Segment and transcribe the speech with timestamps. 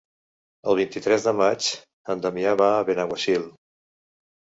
[0.71, 1.67] El vint-i-tres de maig
[2.13, 3.47] en Damià va a Benaguasil.